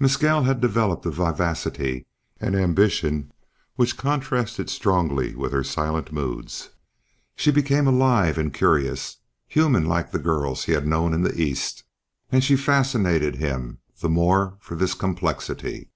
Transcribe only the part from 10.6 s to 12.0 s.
he had known in the East,